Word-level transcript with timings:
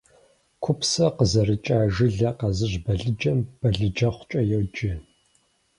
Купсэ 0.63 1.05
къызэрыкӏа, 1.17 1.79
жылэ 1.93 2.31
къэзыщӏ 2.39 2.79
балыджэм 2.85 3.39
балыджэхъукӏэ 3.59 4.41
йоджэ. 4.49 4.91